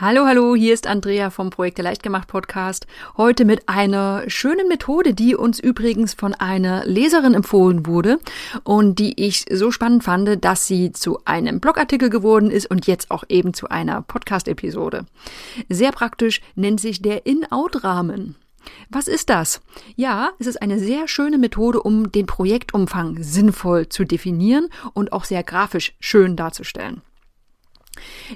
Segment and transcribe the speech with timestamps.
[0.00, 2.88] Hallo, hallo, hier ist Andrea vom Projekte Leichtgemacht Podcast.
[3.16, 8.18] Heute mit einer schönen Methode, die uns übrigens von einer Leserin empfohlen wurde
[8.64, 13.12] und die ich so spannend fand, dass sie zu einem Blogartikel geworden ist und jetzt
[13.12, 15.06] auch eben zu einer Podcast-Episode.
[15.68, 18.34] Sehr praktisch nennt sich der In-Out-Rahmen.
[18.90, 19.60] Was ist das?
[19.94, 25.22] Ja, es ist eine sehr schöne Methode, um den Projektumfang sinnvoll zu definieren und auch
[25.22, 27.02] sehr grafisch schön darzustellen.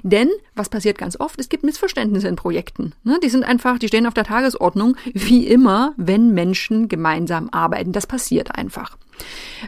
[0.03, 2.93] Denn, was passiert ganz oft, es gibt Missverständnisse in Projekten.
[3.03, 3.19] Ne?
[3.23, 7.91] Die sind einfach, die stehen auf der Tagesordnung, wie immer, wenn Menschen gemeinsam arbeiten.
[7.91, 8.97] Das passiert einfach.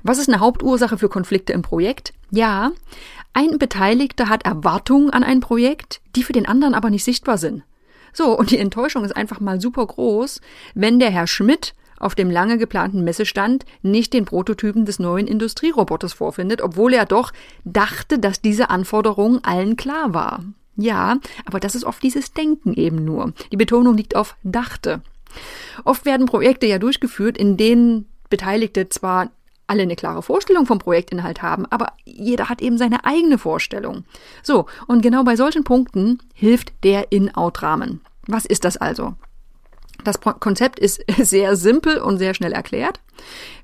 [0.03, 2.13] Was ist eine Hauptursache für Konflikte im Projekt?
[2.31, 2.71] Ja,
[3.33, 7.63] ein Beteiligter hat Erwartungen an ein Projekt, die für den anderen aber nicht sichtbar sind.
[8.13, 10.41] So, und die Enttäuschung ist einfach mal super groß,
[10.73, 16.13] wenn der Herr Schmidt auf dem lange geplanten Messestand nicht den Prototypen des neuen Industrieroboters
[16.13, 17.31] vorfindet, obwohl er doch
[17.63, 20.43] dachte, dass diese Anforderung allen klar war.
[20.75, 23.33] Ja, aber das ist oft dieses Denken eben nur.
[23.51, 25.01] Die Betonung liegt auf dachte.
[25.85, 29.29] Oft werden Projekte ja durchgeführt, in denen Beteiligte zwar
[29.67, 34.03] alle eine klare Vorstellung vom Projektinhalt haben, aber jeder hat eben seine eigene Vorstellung.
[34.43, 38.01] So, und genau bei solchen Punkten hilft der In-Out-Rahmen.
[38.27, 39.15] Was ist das also?
[40.03, 42.99] Das Konzept ist sehr simpel und sehr schnell erklärt.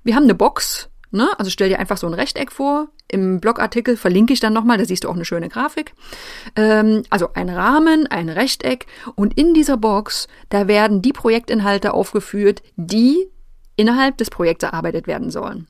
[0.04, 1.30] Wir haben eine Box, ne?
[1.38, 2.90] also stell dir einfach so ein Rechteck vor.
[3.10, 5.94] Im Blogartikel verlinke ich dann nochmal, da siehst du auch eine schöne Grafik.
[6.56, 12.62] Ähm, also ein Rahmen, ein Rechteck und in dieser Box, da werden die Projektinhalte aufgeführt,
[12.76, 13.30] die
[13.76, 15.68] innerhalb des Projekts erarbeitet werden sollen.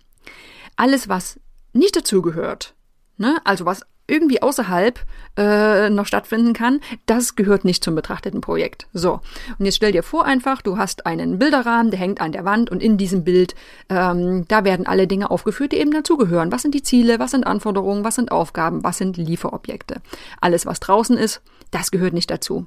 [0.76, 1.40] Alles, was
[1.74, 2.74] nicht dazugehört,
[3.18, 3.38] ne?
[3.44, 5.00] also was irgendwie außerhalb
[5.38, 8.88] äh, noch stattfinden kann, das gehört nicht zum betrachteten Projekt.
[8.94, 9.20] So,
[9.60, 12.70] und jetzt stell dir vor einfach, du hast einen Bilderrahmen, der hängt an der Wand
[12.72, 13.54] und in diesem Bild,
[13.90, 16.52] ähm, da werden alle Dinge aufgeführt, die eben dazugehören.
[16.52, 20.02] Was sind die Ziele, was sind Anforderungen, was sind Aufgaben, was sind Lieferobjekte.
[20.42, 21.42] Alles, was draußen ist,
[21.72, 22.66] das gehört nicht dazu.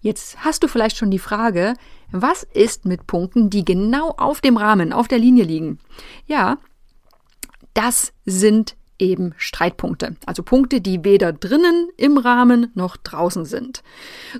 [0.00, 1.74] Jetzt hast du vielleicht schon die Frage,
[2.10, 5.78] was ist mit Punkten, die genau auf dem Rahmen, auf der Linie liegen?
[6.26, 6.58] Ja,
[7.72, 10.16] das sind eben Streitpunkte.
[10.24, 13.82] Also Punkte, die weder drinnen im Rahmen noch draußen sind.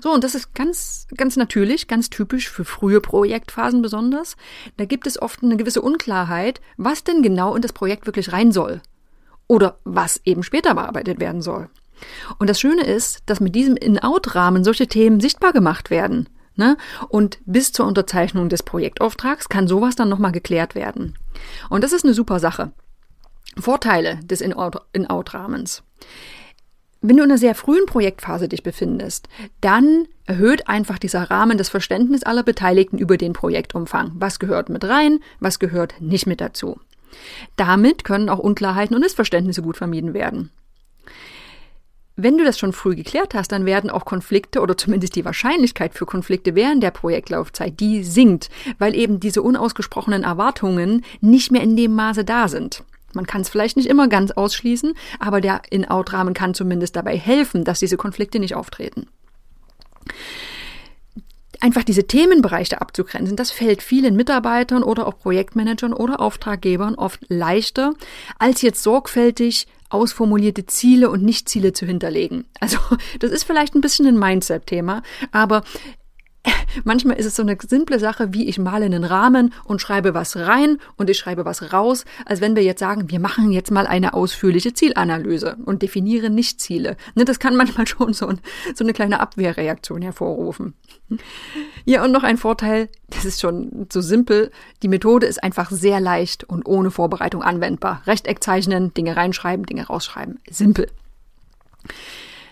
[0.01, 4.37] So, und das ist ganz, ganz natürlich, ganz typisch für frühe Projektphasen besonders.
[4.77, 8.51] Da gibt es oft eine gewisse Unklarheit, was denn genau in das Projekt wirklich rein
[8.51, 8.81] soll.
[9.47, 11.69] Oder was eben später bearbeitet werden soll.
[12.39, 16.29] Und das Schöne ist, dass mit diesem In-Out-Rahmen solche Themen sichtbar gemacht werden.
[16.55, 16.77] Ne?
[17.09, 21.15] Und bis zur Unterzeichnung des Projektauftrags kann sowas dann nochmal geklärt werden.
[21.69, 22.71] Und das ist eine super Sache.
[23.57, 25.83] Vorteile des In-Out-Rahmens.
[27.01, 29.27] Wenn du in einer sehr frühen Projektphase dich befindest,
[29.59, 34.13] dann erhöht einfach dieser Rahmen das Verständnis aller Beteiligten über den Projektumfang.
[34.15, 36.79] Was gehört mit rein, was gehört nicht mit dazu.
[37.57, 40.49] Damit können auch Unklarheiten und Missverständnisse gut vermieden werden.
[42.15, 45.95] Wenn du das schon früh geklärt hast, dann werden auch Konflikte oder zumindest die Wahrscheinlichkeit
[45.95, 51.75] für Konflikte während der Projektlaufzeit, die sinkt, weil eben diese unausgesprochenen Erwartungen nicht mehr in
[51.75, 52.83] dem Maße da sind.
[53.13, 57.63] Man kann es vielleicht nicht immer ganz ausschließen, aber der In-Out-Rahmen kann zumindest dabei helfen,
[57.63, 59.07] dass diese Konflikte nicht auftreten.
[61.59, 67.93] Einfach diese Themenbereiche abzugrenzen, das fällt vielen Mitarbeitern oder auch Projektmanagern oder Auftraggebern oft leichter,
[68.37, 72.45] als jetzt sorgfältig ausformulierte Ziele und Nichtziele zu hinterlegen.
[72.59, 72.77] Also
[73.19, 75.63] das ist vielleicht ein bisschen ein Mindset-Thema, aber
[76.83, 80.35] Manchmal ist es so eine simple Sache, wie ich male einen Rahmen und schreibe was
[80.35, 83.87] rein und ich schreibe was raus, als wenn wir jetzt sagen, wir machen jetzt mal
[83.87, 86.97] eine ausführliche Zielanalyse und definieren nicht Ziele.
[87.15, 88.39] Ne, das kann manchmal schon so, ein,
[88.75, 90.73] so eine kleine Abwehrreaktion hervorrufen.
[91.85, 95.99] Ja, und noch ein Vorteil, das ist schon so simpel, die Methode ist einfach sehr
[95.99, 98.01] leicht und ohne Vorbereitung anwendbar.
[98.05, 100.39] Rechteck zeichnen, Dinge reinschreiben, Dinge rausschreiben.
[100.49, 100.87] Simpel.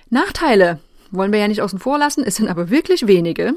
[0.10, 0.80] Nachteile
[1.12, 3.54] wollen wir ja nicht außen vor lassen, es sind aber wirklich wenige.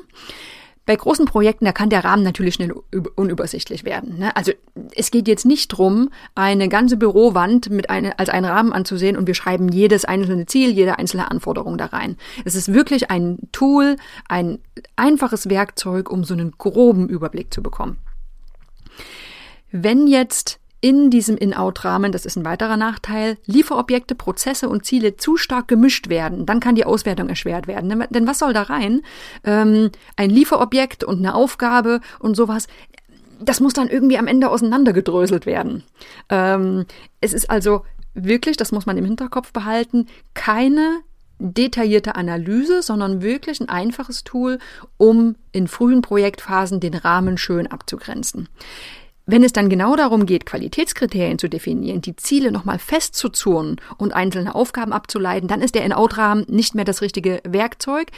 [0.87, 2.75] Bei großen Projekten, da kann der Rahmen natürlich schnell
[3.17, 4.19] unübersichtlich werden.
[4.19, 4.37] Ne?
[4.37, 4.53] Also
[4.95, 9.27] es geht jetzt nicht drum, eine ganze Bürowand mit eine, als einen Rahmen anzusehen und
[9.27, 12.19] wir schreiben jedes einzelne Ziel, jede einzelne Anforderung da rein.
[12.45, 13.97] Es ist wirklich ein Tool,
[14.29, 14.59] ein
[14.95, 17.97] einfaches Werkzeug, um so einen groben Überblick zu bekommen.
[19.73, 25.39] Wenn jetzt in diesem In-Out-Rahmen, das ist ein weiterer Nachteil, Lieferobjekte, Prozesse und Ziele zu
[25.39, 28.05] stark gemischt werden, dann kann die Auswertung erschwert werden.
[28.11, 29.01] Denn was soll da rein?
[29.45, 32.67] Ähm, ein Lieferobjekt und eine Aufgabe und sowas.
[33.41, 35.85] Das muss dann irgendwie am Ende auseinandergedröselt werden.
[36.29, 36.85] Ähm,
[37.23, 41.01] es ist also wirklich, das muss man im Hinterkopf behalten, keine
[41.39, 44.59] detaillierte Analyse, sondern wirklich ein einfaches Tool,
[44.99, 48.51] um in frühen Projektphasen den Rahmen schön abzugrenzen.
[49.27, 54.55] Wenn es dann genau darum geht, Qualitätskriterien zu definieren, die Ziele nochmal festzuzurren und einzelne
[54.55, 58.09] Aufgaben abzuleiten, dann ist der In-Out-Rahmen nicht mehr das richtige Werkzeug.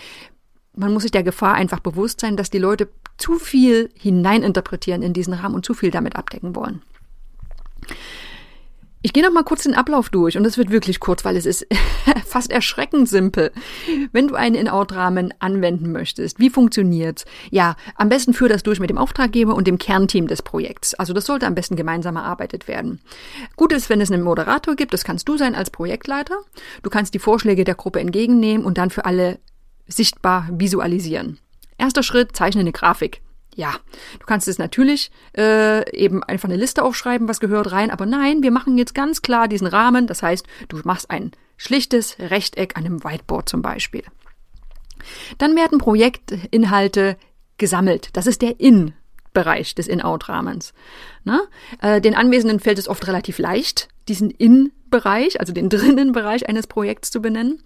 [0.75, 2.89] Man muss sich der Gefahr einfach bewusst sein, dass die Leute
[3.19, 6.83] zu viel hineininterpretieren in diesen Rahmen und zu viel damit abdecken wollen.
[9.03, 11.47] Ich gehe noch mal kurz den Ablauf durch und es wird wirklich kurz, weil es
[11.47, 11.67] ist
[12.27, 13.53] fast erschreckend simpel.
[14.11, 17.25] Wenn du einen In-Out-Rahmen anwenden möchtest, wie funktioniert's?
[17.51, 20.95] Ja, am besten führ das durch mit dem Auftraggeber und dem Kernteam des Projekts.
[20.95, 23.01] Also das sollte am besten gemeinsam erarbeitet werden.
[23.55, 26.37] Gut ist, wenn es einen Moderator gibt, das kannst du sein als Projektleiter.
[26.83, 29.39] Du kannst die Vorschläge der Gruppe entgegennehmen und dann für alle
[29.87, 31.39] sichtbar visualisieren.
[31.79, 33.21] Erster Schritt, zeichne eine Grafik.
[33.57, 33.75] Ja,
[34.21, 38.43] du kannst es natürlich äh, eben einfach eine Liste aufschreiben, was gehört rein, aber nein,
[38.43, 40.07] wir machen jetzt ganz klar diesen Rahmen.
[40.07, 44.05] Das heißt, du machst ein schlichtes Rechteck an einem Whiteboard zum Beispiel.
[45.39, 47.17] Dann werden Projektinhalte
[47.57, 48.11] gesammelt.
[48.13, 48.93] Das ist der In.
[49.33, 50.73] Bereich des In-Out-Rahmens.
[51.25, 51.43] Ne?
[51.83, 56.67] Äh, den Anwesenden fällt es oft relativ leicht, diesen In-Bereich, also den drinnen Bereich eines
[56.67, 57.63] Projekts zu benennen.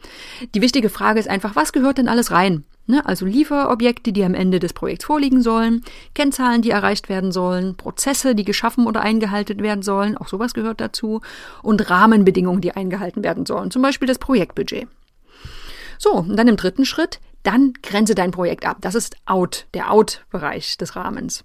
[0.57, 2.65] Die wichtige Frage ist einfach, was gehört denn alles rein?
[2.91, 3.07] Ne?
[3.07, 5.83] Also Lieferobjekte, die am Ende des Projekts vorliegen sollen,
[6.15, 10.81] Kennzahlen, die erreicht werden sollen, Prozesse, die geschaffen oder eingehalten werden sollen, auch sowas gehört
[10.81, 11.21] dazu,
[11.63, 14.89] und Rahmenbedingungen, die eingehalten werden sollen, zum Beispiel das Projektbudget.
[15.99, 18.79] So, und dann im dritten Schritt, dann grenze dein Projekt ab.
[18.81, 21.45] Das ist Out, der Out-Bereich des Rahmens.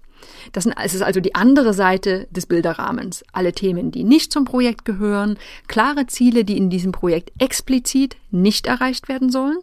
[0.52, 3.24] Das ist also die andere Seite des Bilderrahmens.
[3.32, 5.38] Alle Themen, die nicht zum Projekt gehören,
[5.68, 9.58] klare Ziele, die in diesem Projekt explizit nicht erreicht werden sollen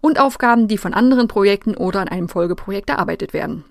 [0.00, 3.64] und Aufgaben, die von anderen Projekten oder an einem Folgeprojekt erarbeitet werden.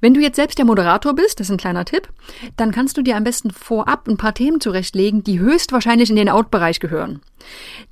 [0.00, 2.08] Wenn du jetzt selbst der Moderator bist, das ist ein kleiner Tipp,
[2.56, 6.28] dann kannst du dir am besten vorab ein paar Themen zurechtlegen, die höchstwahrscheinlich in den
[6.28, 7.22] Out-Bereich gehören.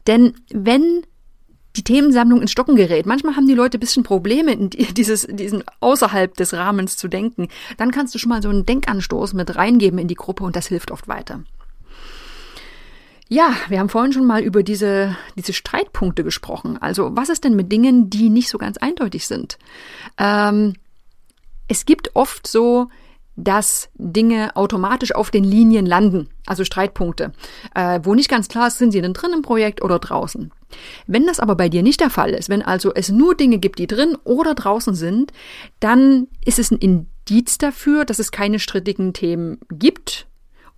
[0.06, 1.06] Denn wenn
[1.76, 3.06] die Themensammlung ins Stocken gerät.
[3.06, 7.48] Manchmal haben die Leute ein bisschen Probleme, dieses, diesen außerhalb des Rahmens zu denken.
[7.76, 10.69] Dann kannst du schon mal so einen Denkanstoß mit reingeben in die Gruppe und das
[10.69, 11.42] hilft oft weiter.
[13.28, 16.76] Ja, wir haben vorhin schon mal über diese, diese Streitpunkte gesprochen.
[16.76, 19.56] Also was ist denn mit Dingen, die nicht so ganz eindeutig sind?
[20.19, 20.74] Ähm,
[21.69, 22.88] es gibt oft so
[23.37, 27.32] dass Dinge automatisch auf den Linien landen, also Streitpunkte,
[27.75, 30.52] äh, wo nicht ganz klar ist, sind sie denn drin im Projekt oder draußen.
[31.06, 33.79] Wenn das aber bei dir nicht der Fall ist, wenn also es nur Dinge gibt,
[33.79, 35.32] die drin oder draußen sind,
[35.81, 40.26] dann ist es ein Indiz dafür, dass es keine strittigen Themen gibt.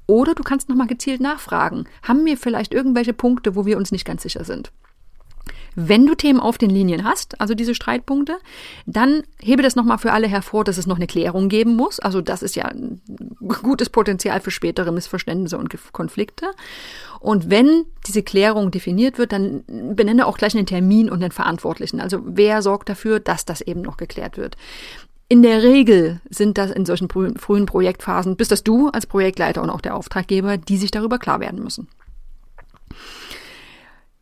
[0.06, 1.86] Oder du kannst nochmal gezielt nachfragen.
[2.02, 4.70] Haben wir vielleicht irgendwelche Punkte, wo wir uns nicht ganz sicher sind?
[5.74, 8.38] Wenn du Themen auf den Linien hast, also diese Streitpunkte,
[8.86, 12.00] dann hebe das nochmal für alle hervor, dass es noch eine Klärung geben muss.
[12.00, 13.00] Also das ist ja ein
[13.62, 16.46] gutes Potenzial für spätere Missverständnisse und Konflikte.
[17.20, 22.00] Und wenn diese Klärung definiert wird, dann benenne auch gleich einen Termin und einen Verantwortlichen.
[22.00, 24.56] Also wer sorgt dafür, dass das eben noch geklärt wird.
[25.28, 29.70] In der Regel sind das in solchen frühen Projektphasen, bist das du als Projektleiter und
[29.70, 31.88] auch der Auftraggeber, die sich darüber klar werden müssen.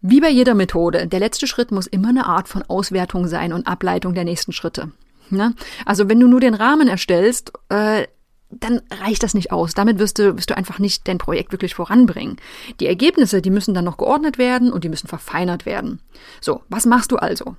[0.03, 3.69] Wie bei jeder Methode, der letzte Schritt muss immer eine Art von Auswertung sein und
[3.69, 4.91] Ableitung der nächsten Schritte.
[5.31, 5.55] Ne?
[5.87, 8.07] Also wenn du nur den Rahmen erstellst, äh,
[8.51, 9.75] dann reicht das nicht aus.
[9.75, 12.37] Damit wirst du, wirst du einfach nicht dein Projekt wirklich voranbringen.
[12.81, 16.01] Die Ergebnisse, die müssen dann noch geordnet werden und die müssen verfeinert werden.
[16.41, 17.57] So, was machst du also?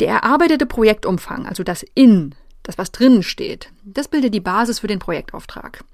[0.00, 2.34] Der erarbeitete Projektumfang, also das In,
[2.64, 5.84] das was drinnen steht, das bildet die Basis für den Projektauftrag.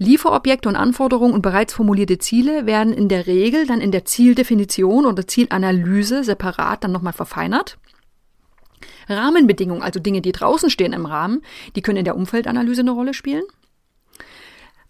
[0.00, 5.04] Lieferobjekte und Anforderungen und bereits formulierte Ziele werden in der Regel dann in der Zieldefinition
[5.04, 7.76] oder Zielanalyse separat dann nochmal verfeinert.
[9.10, 11.42] Rahmenbedingungen, also Dinge, die draußen stehen im Rahmen,
[11.76, 13.42] die können in der Umfeldanalyse eine Rolle spielen.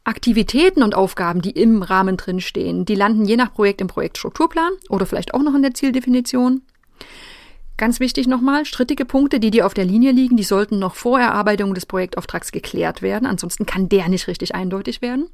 [0.04, 4.72] Aktivitäten und Aufgaben, die im Rahmen drin stehen, die landen je nach Projekt im Projektstrukturplan
[4.90, 6.62] oder vielleicht auch noch in der Zieldefinition.
[7.80, 11.18] Ganz wichtig nochmal, strittige Punkte, die dir auf der Linie liegen, die sollten noch vor
[11.18, 15.30] Erarbeitung des Projektauftrags geklärt werden, ansonsten kann der nicht richtig eindeutig werden.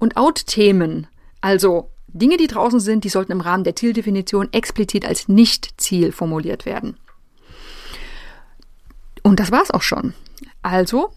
[0.00, 1.06] Und Out-Themen,
[1.40, 6.66] also Dinge, die draußen sind, die sollten im Rahmen der Zieldefinition explizit als Nicht-Ziel formuliert
[6.66, 6.96] werden.
[9.22, 10.12] Und das war's auch schon.
[10.62, 11.10] Also,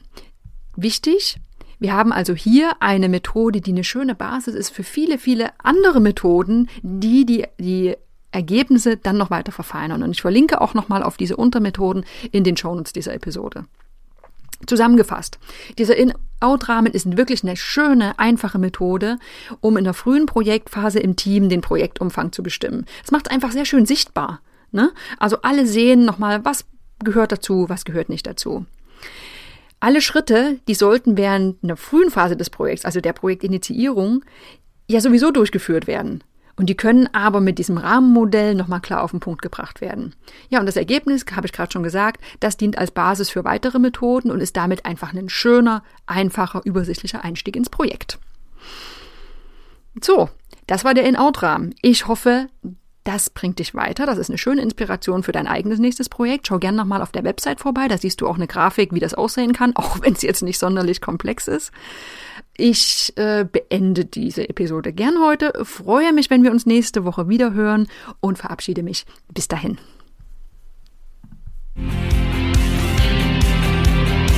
[0.75, 1.37] wichtig,
[1.79, 5.99] wir haben also hier eine Methode, die eine schöne Basis ist für viele, viele andere
[5.99, 7.95] Methoden, die die, die
[8.31, 10.03] Ergebnisse dann noch weiter verfeinern.
[10.03, 13.65] Und ich verlinke auch nochmal auf diese Untermethoden in den Shownotes dieser Episode.
[14.65, 15.37] Zusammengefasst,
[15.77, 19.19] dieser In-Out-Rahmen ist wirklich eine schöne, einfache Methode,
[19.61, 22.85] um in der frühen Projektphase im Team den Projektumfang zu bestimmen.
[23.05, 24.41] Es macht einfach sehr schön sichtbar.
[24.71, 24.91] Ne?
[25.19, 26.65] Also alle sehen nochmal, was
[27.03, 28.65] gehört dazu, was gehört nicht dazu.
[29.79, 34.25] Alle Schritte, die sollten während einer frühen Phase des Projekts, also der Projektinitiierung,
[34.89, 36.23] ja sowieso durchgeführt werden.
[36.57, 40.15] Und die können aber mit diesem Rahmenmodell nochmal klar auf den Punkt gebracht werden.
[40.49, 43.77] Ja, und das Ergebnis, habe ich gerade schon gesagt, das dient als Basis für weitere
[43.77, 48.17] Methoden und ist damit einfach ein schöner, einfacher, übersichtlicher Einstieg ins Projekt.
[50.01, 50.29] So,
[50.65, 51.75] das war der In-Out-Rahmen.
[51.81, 52.47] Ich hoffe,
[53.07, 54.05] das bringt dich weiter.
[54.05, 56.47] Das ist eine schöne Inspiration für dein eigenes nächstes Projekt.
[56.47, 57.87] Schau gerne nochmal auf der Website vorbei.
[57.87, 60.59] Da siehst du auch eine Grafik, wie das aussehen kann, auch wenn es jetzt nicht
[60.59, 61.71] sonderlich komplex ist.
[62.57, 67.53] Ich äh, beende diese Episode gern heute, freue mich, wenn wir uns nächste Woche wieder
[67.53, 67.87] hören
[68.19, 69.05] und verabschiede mich.
[69.33, 69.77] Bis dahin.